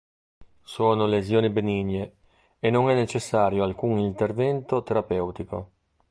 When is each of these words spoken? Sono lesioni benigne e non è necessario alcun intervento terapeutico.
Sono 0.63 1.05
lesioni 1.05 1.51
benigne 1.51 2.13
e 2.57 2.71
non 2.71 2.89
è 2.89 2.95
necessario 2.95 3.63
alcun 3.63 3.99
intervento 3.99 4.81
terapeutico. 4.81 5.71